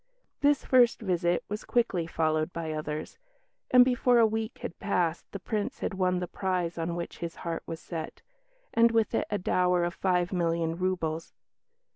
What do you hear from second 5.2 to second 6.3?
the Prince had won the